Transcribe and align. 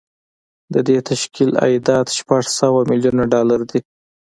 د 0.73 0.75
دې 0.87 0.97
تشکیل 1.09 1.51
عایدات 1.61 2.07
شپږ 2.17 2.43
سوه 2.59 2.79
میلیونه 2.89 3.23
ډالر 3.33 3.61
دي 3.69 3.79